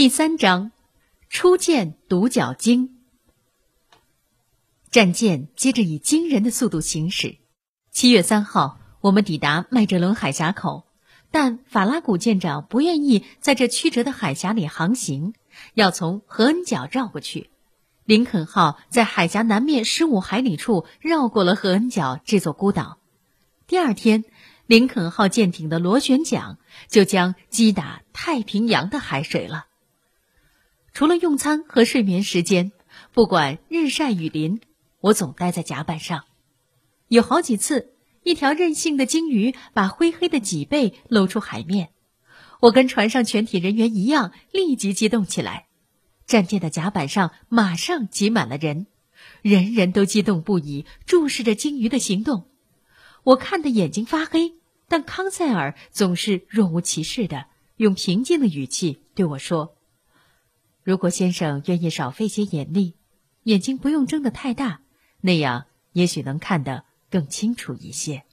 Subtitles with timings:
[0.00, 0.72] 第三章，
[1.28, 3.00] 初见独角鲸。
[4.90, 7.36] 战舰接着以惊人的速度行驶。
[7.90, 10.86] 七月三号，我们抵达麦哲伦海峡口，
[11.30, 15.34] 但法拉古舰长不愿意在这曲折的海峡里航行，
[15.74, 17.50] 要从何恩角绕过去。
[18.06, 22.96] 林肯号在海峡南面十五海里处绕过了何恩角这座孤岛。
[23.66, 24.24] 第二天，
[24.64, 26.56] 林肯号舰艇的螺旋桨
[26.88, 29.66] 就将击打太平洋的海水了。
[31.00, 32.72] 除了用餐和睡眠时间，
[33.14, 34.60] 不管日晒雨淋，
[35.00, 36.26] 我总待在甲板上。
[37.08, 41.88] 有好几次，一条任性的鲸鱼把灰黑的脊背露出海面，
[42.60, 45.68] 我跟船上全体人员一样，立即激动起来。
[46.26, 48.86] 战舰的甲板上马上挤满了人，
[49.40, 52.46] 人人都激动不已，注视着鲸鱼的行动。
[53.22, 54.52] 我看得眼睛发黑，
[54.86, 57.46] 但康塞尔总是若无其事的
[57.78, 59.74] 用平静的语气对我说
[60.82, 62.94] ：“如果先生愿意少费些眼力，
[63.44, 64.82] 眼睛不用睁得太大，
[65.20, 68.24] 那样也许能看得更清楚一些。”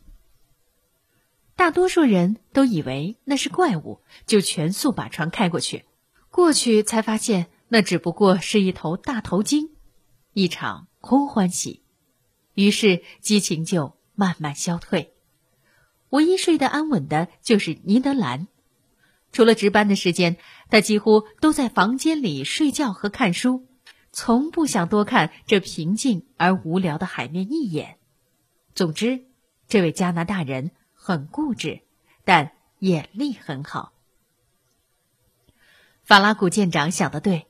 [1.56, 5.86] 大多数人都以为那是怪物，就全速把船开过去。
[6.30, 7.48] 过去才发现。
[7.70, 9.72] 那只不过是一头大头鲸，
[10.32, 11.84] 一场空欢喜，
[12.54, 15.14] 于是激情就慢慢消退。
[16.12, 18.48] 唯一睡得安稳的就是尼德兰，
[19.38, 20.38] 除了值班的时间，
[20.72, 23.68] 他几乎都在房间里睡觉和看书，
[24.12, 28.00] 从不想多看这平静而无聊的海面一眼。
[28.74, 29.26] 总之，
[29.68, 31.82] 这位加拿大人很固执，
[32.26, 33.94] 但眼力很好。
[36.04, 37.46] 法拉古舰长想的对。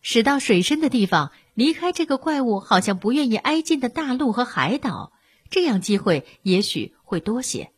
[0.00, 5.12] 驶到水深的地方，离开这个怪物好像不愿意挨近的大陆和海岛，
[5.50, 7.72] 这样机会也许会多些。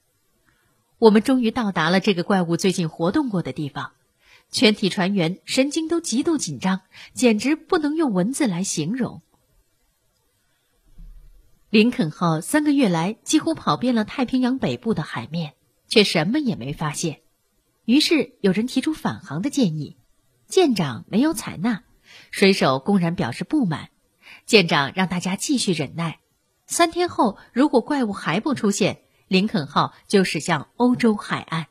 [1.05, 3.92] 我们终于到达了这个怪物最近活动过的地方，
[4.50, 6.80] 全体船员神经都极度紧张，
[7.12, 9.20] 简直不能用文字来形容。
[11.69, 15.53] 林肯号三个月来几乎跑遍了太平洋北部的海面，
[15.88, 17.20] 却什么也没发现。
[17.84, 19.98] 于是有人提出返航的建议，
[20.48, 21.82] 舰长没有采纳。
[22.31, 23.91] 水手公然表示不满，
[24.47, 26.20] 舰长让大家继续忍耐。
[26.66, 31.67] 三天后，如果怪物还不出现，林肯号就驶向欧洲海岸。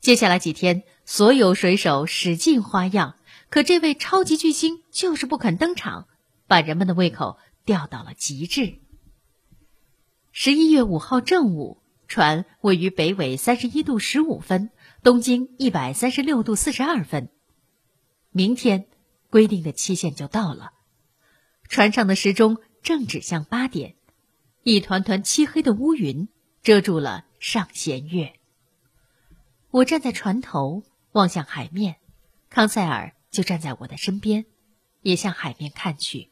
[0.00, 3.16] 接下来几天，所有水手使尽花样，
[3.48, 6.08] 可这位超级巨星就是不肯登场，
[6.46, 8.78] 把人们的胃口吊到了极致。
[10.32, 14.70] 十一月五号正午，船位于北纬三十一度十五分，
[15.02, 17.30] 东经一百三十六度四十二分。
[18.30, 18.86] 明天。
[19.30, 20.72] 规定的期限就到了，
[21.68, 23.94] 船上的时钟正指向八点，
[24.64, 26.28] 一团团漆黑的乌云
[26.62, 28.34] 遮住了上弦月。
[29.70, 30.82] 我站在船头
[31.12, 31.96] 望向海面，
[32.48, 34.46] 康塞尔就站在我的身边，
[35.02, 36.30] 也向海面看去。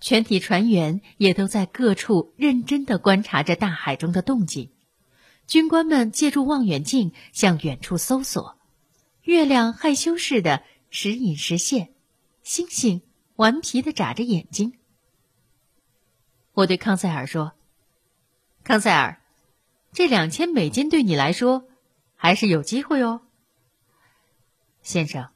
[0.00, 4.70] 全体船员也都在各处认真的观察着大海中的动静，
[5.46, 8.58] 军官们借助望远镜向远处搜索，
[9.22, 10.62] 月亮害羞似的。
[10.96, 11.92] 时隐时现，
[12.44, 13.02] 星星
[13.34, 14.74] 顽皮的眨着眼睛。
[16.52, 17.54] 我对康塞尔说
[18.64, 19.20] ：“康塞尔，
[19.92, 21.68] 这两千美金对你来说
[22.16, 23.20] 还是有机会哦。”
[24.82, 25.28] 先生，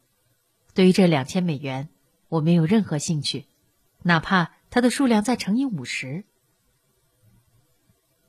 [0.75, 1.91] 对于这两千美元，
[2.29, 3.45] 我没有任何兴趣，
[4.03, 6.25] 哪怕它的数量再乘以五十。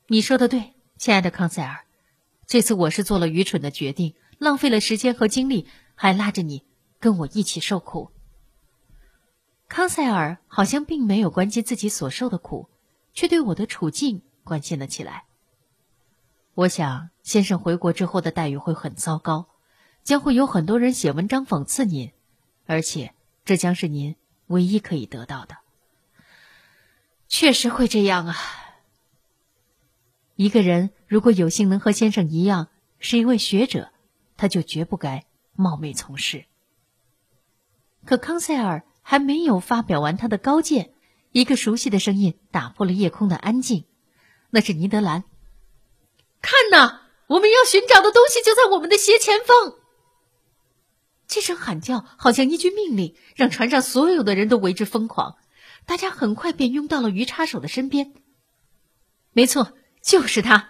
[0.07, 1.85] 你说的对，亲爱的康塞尔，
[2.45, 5.65] 这次我是做了愚蠢的决定，浪费了时间和精力，
[5.95, 6.63] 还拉着你。
[6.99, 8.11] 跟我一起受苦。
[9.69, 12.67] 康塞尔好像并没有关心自己所受的苦，
[13.13, 15.25] 却对我的处境关心了起来。
[16.55, 19.47] 我想，先生回国之后的待遇会很糟糕，
[20.03, 22.11] 将会有很多人写文章讽刺您，
[22.65, 23.13] 而且
[23.45, 24.15] 这将是您
[24.47, 25.57] 唯一可以得到的。
[27.27, 28.35] 确实会这样啊。
[30.35, 33.91] 一个人如果有幸能和先生一样是一位学者，
[34.35, 36.45] 他就绝不该冒昧从事。
[38.05, 40.93] 可康塞尔还没有发表完他的高见，
[41.31, 43.85] 一个熟悉的声音打破了夜空的安静，
[44.49, 45.23] 那是尼德兰。
[46.41, 49.75] 看呐，我们要寻找的东西就在我们的斜前方。
[51.27, 55.37] 这声喊叫好像一句命令，让船上所有的人都为之疯狂。
[55.85, 58.13] 大家很快便拥到了鱼叉手的身边。
[59.33, 60.69] 没错，就是他。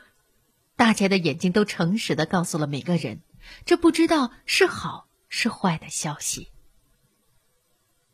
[0.75, 3.21] 大家的眼睛都诚实的告诉了每个人，
[3.65, 6.51] 这不知道是好是坏的消息。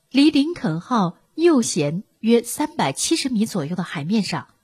[0.09, 4.54] 离林肯号右舷约三百七十米左右的海面上，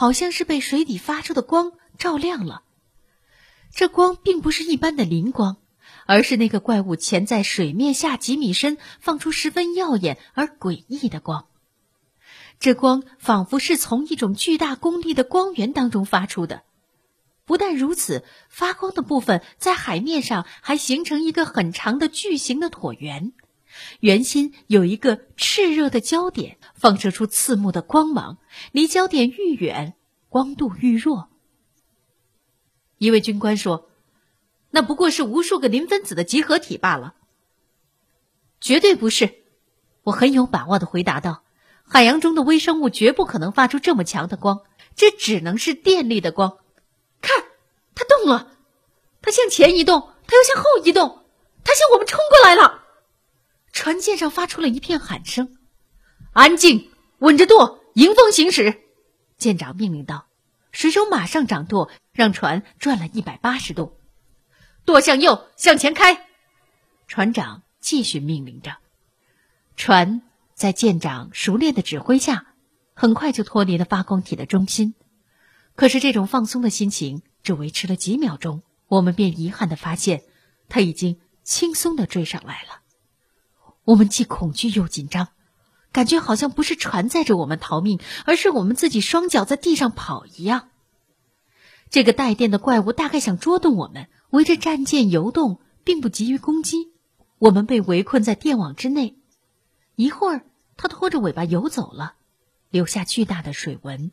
[0.00, 2.62] 好像是被水底发出的光照亮了。
[3.70, 5.58] 这光并不是一般的磷光，
[6.06, 11.48] 而是那个怪物潜在水面下几米深，放出十分耀眼而诡异的光。
[12.58, 16.62] 这光仿佛是从一种巨大功率的光源当中发出的。
[17.44, 23.34] 不但如此，发光的部分在海面上还形成一个很长的巨型的椭圆，
[24.00, 28.38] 圆心有一个炽热的焦点，放射出刺目的光芒。
[28.72, 29.94] 离焦点愈远，
[30.28, 31.28] 光度愈弱。
[32.98, 33.88] 一位军官说
[34.70, 37.14] ：“那不过是无数个磷分子的集合体罢了。”
[38.60, 39.42] 绝对不是，
[40.02, 41.42] 我很有把握的回答道
[41.82, 44.62] ：“海洋中的微生物绝不可能发出这么强的光，
[44.94, 46.58] 这只能是电力的光。”
[47.22, 47.44] 看，
[47.94, 48.52] 它动了，
[49.22, 51.24] 它向前移动，它又向后移动，
[51.64, 52.79] 它向我们冲过来了。
[53.90, 55.56] 船舰上发出了一片喊声
[56.32, 58.82] ：“安静，稳着舵，迎风行驶。”
[59.36, 60.28] 舰长命令道。
[60.70, 63.98] 水手马上掌舵，让船转了一百八十度，
[64.84, 66.24] 舵向右，向前开。
[67.08, 68.76] 船长继续命令着，
[69.74, 70.22] 船
[70.54, 72.54] 在舰长熟练的指挥下，
[72.94, 74.94] 很快就脱离了发光体的中心。
[75.74, 77.22] 可是这种放松的心情。
[77.42, 80.22] 只维持了几秒钟，我们便遗憾的发现，
[80.68, 82.82] 他已经轻松的追上来了。
[83.90, 85.30] 我们既恐惧又紧张，
[85.90, 90.68] 感觉好像不是船载着我们逃命，而是我们自己双脚在地上跑一样。
[91.90, 96.92] 这个带电的怪物大概想捉弄我们，围着战舰游动，并不急于攻击。
[97.40, 99.16] 我们被围困在电网之内，
[99.96, 100.44] 一会儿，
[100.76, 102.14] 它拖着尾巴游走了，
[102.70, 104.12] 留下巨大的水纹。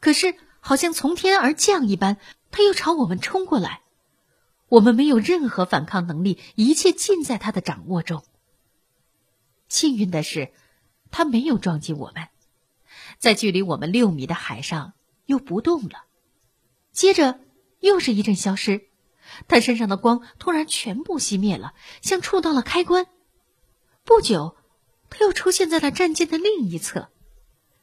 [0.00, 2.16] 可是，好像从天而降一般。
[2.50, 3.82] 他又朝我们冲过来，
[4.68, 8.24] 我们没有任何反抗能力，一切尽在他的掌握中。
[9.68, 10.50] 幸运的是，
[11.10, 12.28] 他没有撞击我们，
[13.18, 14.94] 在距离我们六米的海上
[15.26, 16.04] 又不动了。
[16.92, 17.38] 接着
[17.80, 18.88] 又是一阵消失，
[19.46, 23.06] 他身上的光突然全部熄灭了，像触到了开关。
[24.04, 24.56] 不久，
[25.10, 27.10] 他又出现在了战舰的另一侧。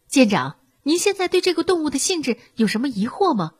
[0.07, 3.53] 舰长，您现在对这个动物的性质有什么疑惑吗？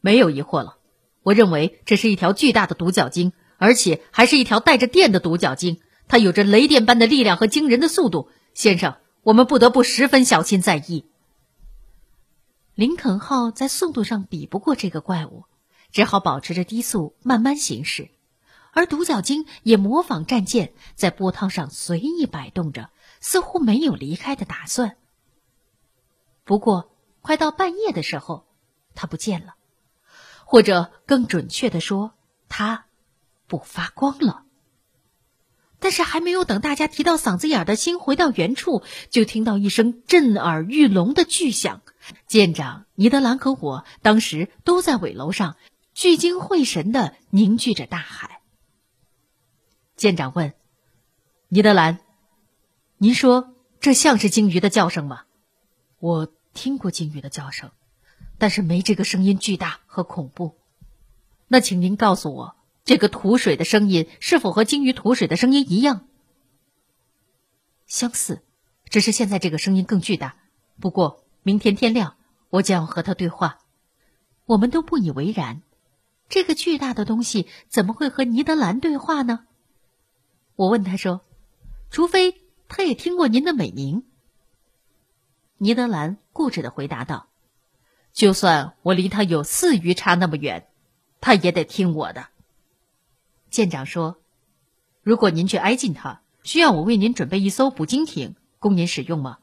[0.00, 0.78] 没有疑惑了，
[1.22, 5.80] 我认为这是一条巨大的独角鲸，而且还是一条带着电的独角鲸。
[6.08, 11.04] 它有着雷电般的力量和惊人的速度，先生，我们不得不十分小心在意。
[12.74, 15.44] 林肯号在速度上比不过这个怪物，
[15.92, 18.10] 只好保持着低速慢慢行驶，
[18.72, 22.90] 而独角鲸也模仿战舰在波涛上随意摆动着，
[23.20, 24.96] 似乎没有离开的打算。
[26.44, 26.90] 不过，
[27.20, 28.46] 快到半夜的时候，
[28.94, 29.56] 它不见了。
[30.46, 32.14] 或者更准确的说，
[32.48, 32.86] 它
[33.46, 34.44] 不发光了。
[35.80, 41.82] 但是还没有等大家提到嗓子眼的心回到原处，就听到一声震耳欲聋的巨响。
[42.26, 45.56] 舰长尼德兰和我当时都在尾楼上，
[45.94, 48.40] 聚精会神的凝聚着大海。
[49.96, 50.54] 舰长问
[51.48, 51.98] ：“尼德兰，
[52.96, 55.24] 您说这像是鲸鱼的叫声吗？”
[56.00, 57.70] 我听过鲸鱼的叫声。
[58.40, 60.56] 但是没这个声音巨大和恐怖，
[61.48, 62.54] 那请您告诉我，
[62.88, 66.06] 这个吐水的声音是否和鲸鱼吐水的声音一样？
[67.86, 68.42] 相似，
[68.88, 70.36] 只是现在这个声音更巨大。
[70.80, 72.16] 不过明天天亮，
[72.48, 73.58] 我将要和他对话。
[74.46, 75.60] 我们都不以为然，
[76.30, 79.44] 这个巨大的东西怎么会和尼德兰对话呢？
[80.56, 81.20] 我问他说
[81.92, 84.04] ：“除非他也听过您的美名。”
[85.60, 87.28] 尼德兰固执的回答道。
[88.14, 90.68] 就算我离他有四余差那么远，
[91.20, 92.28] 他也得听我的。
[93.50, 94.20] 舰长说
[95.02, 99.38] ：“如果您去挨近他，需要我为您准备一艘捕鲸艇供您使用吗？”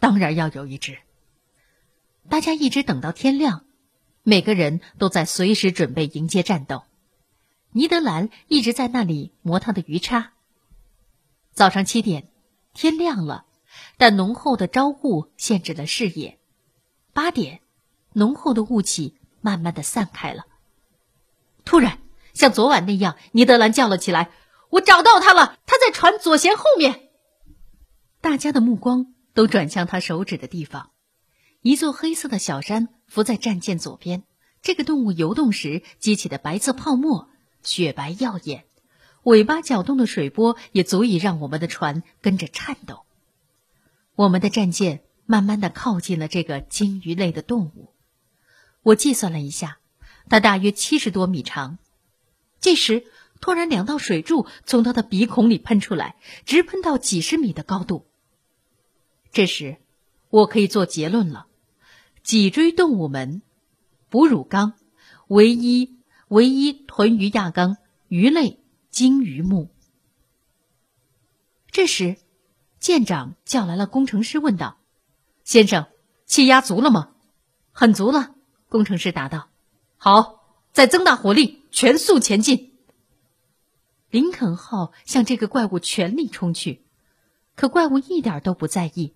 [0.00, 0.98] 当然要有一只。
[2.28, 3.64] 大家一直等到天亮，
[4.22, 6.84] 每个人都在随时准备迎接战斗。
[7.72, 10.32] 尼德兰一直在那里磨他的鱼叉。
[11.52, 12.28] 早上七点，
[12.74, 13.44] 天亮了，
[13.96, 16.38] 但浓厚的朝雾限制了视野。
[17.12, 17.60] 八点，
[18.12, 20.46] 浓厚的雾气慢慢的散开了。
[21.64, 21.99] 突然，
[22.34, 24.30] 像昨晚那样，尼德兰叫了起来
[24.70, 25.58] ：“我找到他了！
[25.66, 27.08] 他在船左舷后面。”
[28.20, 30.90] 大家的目光都转向他手指的地方，
[31.62, 34.22] 一座黑色的小山浮在战舰左边。
[34.62, 37.28] 这个动物游动时激起的白色泡沫，
[37.62, 38.64] 雪白耀眼，
[39.22, 43.04] 尾巴搅动的水波也足以让我们的船跟着颤抖。
[44.14, 45.02] 我们的战舰。
[45.26, 47.94] 慢慢的靠近了这个鲸鱼类的动物，
[48.82, 49.78] 我计算了一下，
[50.28, 51.78] 它大约七十多米长。
[52.60, 53.04] 这时，
[53.40, 58.06] 突然两道水柱从他的鼻孔里喷出来，直喷到几十米的高度。
[59.32, 59.78] 这时，
[60.28, 61.46] 我可以做结论了：
[62.22, 63.42] 脊椎动物门、
[64.10, 64.74] 哺乳纲、
[65.26, 65.98] 唯一
[66.28, 69.70] 唯一豚鱼亚纲，鱼类鲸鱼目。
[71.70, 72.16] 这时，
[72.78, 74.78] 舰长叫来了工程师，问道
[75.44, 75.86] ：“先生，
[76.26, 77.12] 气压足了吗
[77.72, 78.34] ？”“很足了。”
[78.68, 79.48] 工程师答道。
[79.96, 82.78] “好，再增大火力，全速前进。”
[84.10, 86.84] 林肯号向这个怪物全力冲去，
[87.54, 89.14] 可怪物一点都不在意，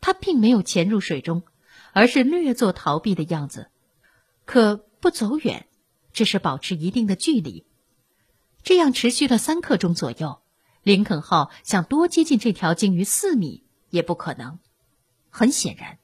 [0.00, 1.44] 它并没有潜入水中，
[1.92, 3.70] 而是略作逃避的样子，
[4.44, 5.66] 可不走远，
[6.12, 7.64] 只是保持一定的距离。
[8.62, 10.42] 这样持续了三刻钟左右。
[10.82, 14.58] 林肯号想多接近这条鲸鱼四米也不可能，
[15.30, 15.98] 很显然，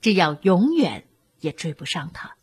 [0.00, 1.08] 这样永远
[1.40, 2.36] 也追不上它。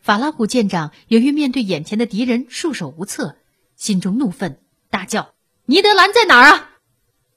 [0.00, 3.36] 法拉古舰长由于面对眼前的敌人束手无策，
[3.76, 5.34] 心中怒愤，大叫
[5.66, 6.70] ：“尼德兰在哪儿啊？”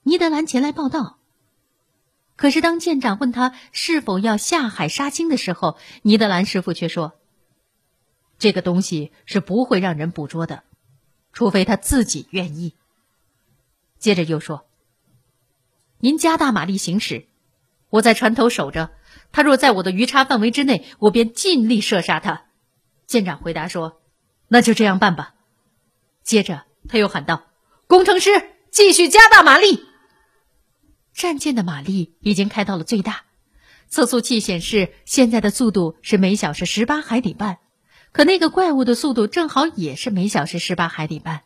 [0.03, 1.19] 尼德兰前来报道。
[2.35, 7.13] 可是当舰长问他是否要下海杀鲸的时候，尼德兰师傅却说
[8.39, 10.63] ：“这个东西是不会让人捕捉的，
[11.31, 12.75] 除非他自己愿意。”
[13.99, 14.65] 接着又说
[15.99, 17.27] ：“您加大马力行驶，
[17.89, 18.91] 我在船头守着。
[19.31, 22.42] 他若在我的鱼叉范围之内，我便尽力射杀他。”
[23.13, 24.01] 舰长回答说
[24.49, 25.35] ：“那就这样办吧。”
[26.23, 27.43] 接着他又喊道
[27.85, 28.31] ：“工程师，
[28.71, 29.85] 继续加大马力。”
[31.13, 33.25] 战舰的马力已经开到了最大，
[33.87, 37.59] 测速器显示现在的速度是每小时十八海里半，
[38.11, 41.43] 可那个怪物的速度正好也是每小时十八海里半，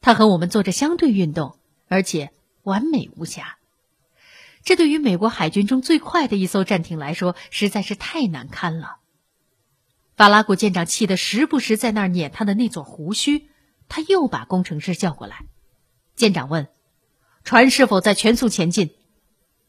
[0.00, 1.58] 它和我们做着相对运动。
[1.90, 3.56] 而且完美无瑕，
[4.62, 8.97] 这对于美国海军中最快的一艘战艇来说实在是太难堪了。
[10.18, 13.48] 法拉古舰长气得时不时在那儿捻他的那撮胡须。
[13.88, 15.46] 他又把工程师叫过来。
[16.16, 16.68] 舰长问
[17.44, 18.94] ：“船是否在全速前进？”“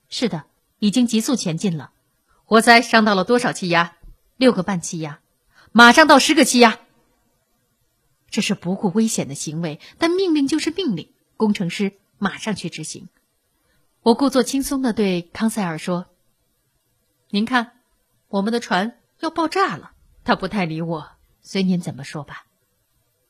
[0.09, 0.45] 是的，
[0.79, 1.91] 已经急速前进了。
[2.43, 3.95] ”“活塞上到了多少气压
[4.35, 5.19] ？”“六个半气压。
[5.71, 6.79] ”“马上到十个气压。”
[8.31, 11.13] 这是不顾危险的行为，但命令就是命令。
[11.37, 11.93] 工程师。
[12.21, 13.07] 马上去执行。
[14.01, 16.07] 我故作轻松的对康塞尔说
[17.31, 17.79] ：“您看，
[18.27, 19.93] 我们的船要爆炸了。”
[20.29, 21.09] 他不太理我，
[21.41, 22.45] 随您怎么说吧。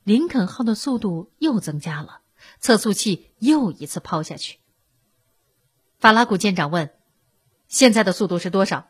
[0.03, 2.19] 林肯号的速度又增加了，
[2.59, 4.57] 测速器又一次抛下去。
[5.97, 6.91] 法拉古舰长问
[7.69, 8.89] ：“现在的速度是多少？”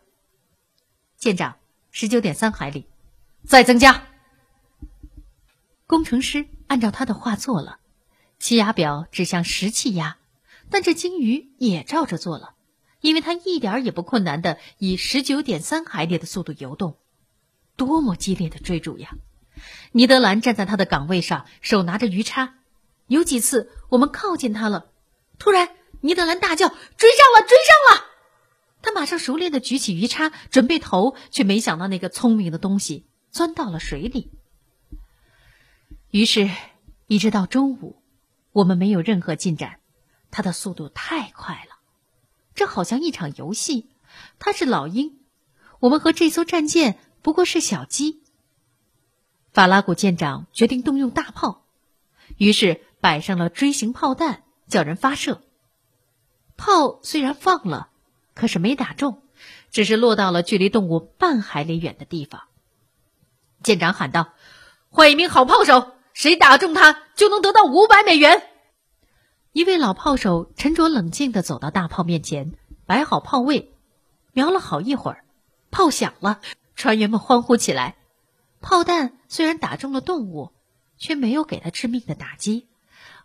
[1.17, 1.57] 舰长
[1.91, 2.87] ：“十九点三海里。”
[3.45, 4.07] 再增加。
[5.85, 7.77] 工程师按照他的话做了。
[8.39, 10.17] 气压表指向十气压，
[10.71, 12.55] 但这鲸鱼也照着做了，
[13.01, 16.97] 因为它一点也不困难的以十九点三海里的速度游动。
[17.79, 19.15] 多么激烈的追逐呀！
[19.93, 22.55] 尼德兰站在他的岗位上，手拿着鱼叉。
[23.07, 24.91] 有几次我们靠近他了，
[25.39, 25.69] 突然
[26.01, 26.67] 尼德兰大叫
[26.97, 27.47] ：“追上了！
[27.47, 28.05] 追上了！”
[28.83, 34.29] 他马上熟练的举起鱼叉，准备投，却没想到那个聪明的东西钻到了水里。
[36.11, 36.49] 于是，
[37.07, 38.01] 一直到中午。
[38.51, 39.79] 我们没有任何进展，
[40.31, 41.77] 它的速度太快了，
[42.55, 43.89] 这好像一场游戏。
[44.39, 45.19] 它是老鹰，
[45.79, 48.21] 我们和这艘战舰不过是小鸡。
[49.51, 51.63] 法拉古舰长决定动用大炮，
[52.37, 55.41] 于是摆上了锥形炮弹，叫人发射。
[56.57, 57.89] 炮虽然放了，
[58.33, 59.23] 可是没打中，
[59.71, 62.43] 只是落到了距离动物半海里远的地方。
[63.63, 64.33] 舰长喊道
[64.89, 68.49] ：“换一名好炮手。”谁打中他，就能得到五百美元。
[69.53, 73.73] 一位老炮手沉着冷静地走到大炮面前，摆好炮位，
[74.33, 75.23] 瞄了好一会儿，
[75.71, 76.41] 炮响了，
[76.79, 77.97] 船员们欢呼起来。
[78.61, 80.53] 炮弹虽然打中了动物，
[80.97, 82.69] 却没有给他致命的打击，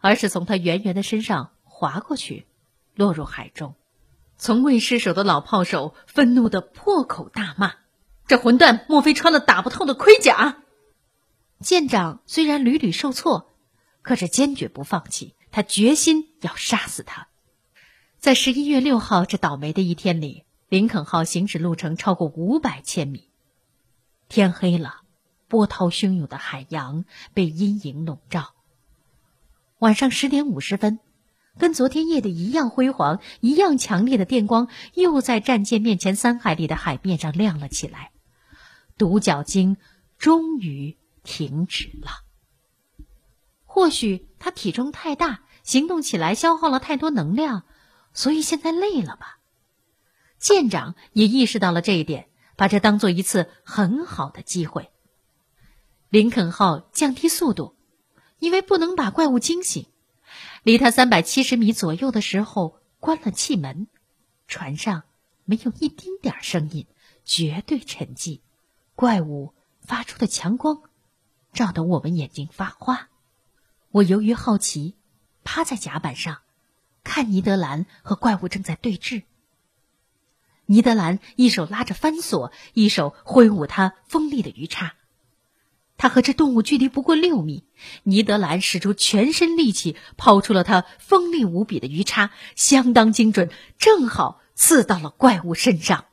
[0.00, 2.48] 而是从他圆圆的身上划过去，
[2.96, 3.76] 落入海中。
[4.36, 7.74] 从未失手的老炮手愤怒的破口大骂
[8.26, 10.64] ：“这混蛋莫非穿了打不透的盔甲？”
[11.62, 13.54] 舰长虽然屡屡受挫，
[14.02, 15.36] 可是坚决不放弃。
[15.52, 17.28] 他决心要杀死他。
[18.18, 23.30] 在十一月六号这倒霉的一天里，林肯号行驶路程超过五百千米。
[24.28, 25.02] 天黑了，
[25.48, 28.54] 波涛汹涌的海洋被阴影笼罩。
[29.78, 30.98] 晚上十点五十分，
[31.58, 38.10] 跟昨天夜的一样辉煌、一样强烈的电光又在战舰面前三海里的海面上亮了起来。
[38.98, 39.76] 独角鲸
[40.18, 40.96] 终于。
[41.26, 42.10] 停止了。
[43.64, 47.64] 或许他体重太大，行动起来消耗了太多能量，
[48.12, 49.38] 所以现在累了吧？
[50.38, 54.90] 舰长也意识到了这一点，把这当做一次很好的机会。
[56.08, 57.74] 林肯号降低速度，
[58.38, 59.86] 因为不能把怪物惊醒。
[60.62, 63.86] 离他三百七十米左右的时候，关了气门，
[64.48, 65.02] 船上
[65.44, 66.86] 没有一丁点声音，
[67.24, 68.40] 绝对沉寂。
[68.94, 70.82] 怪物发出的强光。
[71.52, 73.08] 照得我们眼睛发花。
[73.92, 74.96] 我由于好奇，
[75.44, 76.38] 趴在甲板上，
[77.04, 79.22] 看尼德兰和怪物正在对峙。
[80.66, 84.94] 尼德兰一手拉着翻索，一手挥舞他锋利的鱼叉。
[85.96, 87.64] 他和这动物距离不过六米，
[88.02, 96.06] 尼德兰使出全身力气抛出了他锋利无比的鱼叉，相当精准，正好刺到了怪物身上。